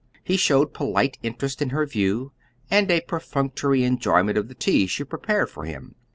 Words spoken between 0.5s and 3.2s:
polite interest in her view, and a